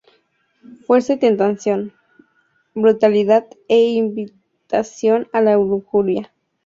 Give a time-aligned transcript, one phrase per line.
[0.87, 1.93] Fuerza y tentación,
[2.73, 6.33] brutalidad e invitación a la lujuria.